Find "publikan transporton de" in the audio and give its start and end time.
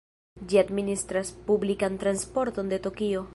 1.51-2.81